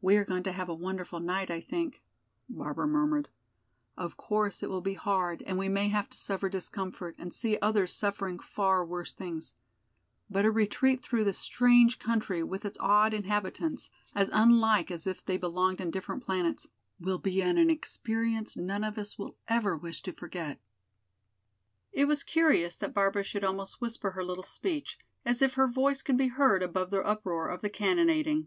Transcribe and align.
"We 0.00 0.16
are 0.16 0.24
going 0.24 0.44
to 0.44 0.52
have 0.52 0.68
a 0.68 0.74
wonderful 0.74 1.18
night, 1.18 1.50
I 1.50 1.60
think," 1.60 2.04
Barbara 2.48 2.86
murmured. 2.86 3.30
"Of 3.96 4.16
course 4.16 4.62
it 4.62 4.70
will 4.70 4.80
be 4.80 4.94
hard 4.94 5.42
and 5.42 5.58
we 5.58 5.68
may 5.68 5.88
have 5.88 6.08
to 6.10 6.16
suffer 6.16 6.48
discomfort 6.48 7.16
and 7.18 7.34
see 7.34 7.58
others 7.60 7.92
suffering 7.92 8.38
far 8.38 8.84
worse 8.86 9.12
things. 9.12 9.56
But 10.30 10.44
a 10.44 10.52
retreat 10.52 11.02
through 11.02 11.24
this 11.24 11.38
strange 11.40 11.98
country, 11.98 12.44
with 12.44 12.64
its 12.64 12.78
odd 12.78 13.12
inhabitants, 13.12 13.90
as 14.14 14.30
unlike 14.32 14.88
as 14.88 15.04
if 15.04 15.24
they 15.24 15.36
belonged 15.36 15.80
in 15.80 15.90
different 15.90 16.22
planets, 16.22 16.68
will 17.00 17.18
be 17.18 17.42
an 17.42 17.58
experience 17.70 18.56
none 18.56 18.84
of 18.84 18.98
us 18.98 19.18
will 19.18 19.36
ever 19.48 19.76
wish 19.76 20.00
to 20.02 20.12
forget." 20.12 20.60
It 21.90 22.04
was 22.04 22.22
curious 22.22 22.76
that 22.76 22.94
Barbara 22.94 23.24
should 23.24 23.42
almost 23.42 23.80
whisper 23.80 24.12
her 24.12 24.22
little 24.22 24.44
speech, 24.44 25.00
as 25.24 25.42
if 25.42 25.54
her 25.54 25.66
voice 25.66 26.02
could 26.02 26.16
be 26.18 26.28
heard 26.28 26.62
above 26.62 26.90
the 26.92 27.02
uproar 27.04 27.48
of 27.48 27.62
the 27.62 27.68
cannonading. 27.70 28.46